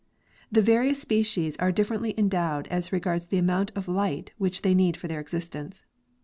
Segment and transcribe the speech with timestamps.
[0.55, 4.97] The various species are differently endowed as regards the amount of light which they need
[4.97, 5.83] for their existence.